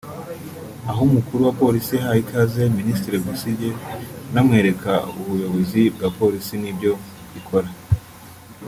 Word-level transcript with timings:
aho 0.89 1.01
umukuru 1.09 1.41
wa 1.47 1.53
Polisi 1.61 1.91
yahaye 1.93 2.19
ikaze 2.23 2.61
Minisitiri 2.77 3.21
Busingye 3.25 3.69
anamwereka 4.29 4.91
ubuyobozi 5.19 5.81
bwa 5.95 6.07
Polisi 6.19 6.53
n’ibyo 6.61 6.91
ikora 7.39 7.69